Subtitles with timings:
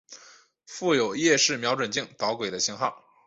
[0.65, 3.05] 附有夜视瞄准镜导轨的型号。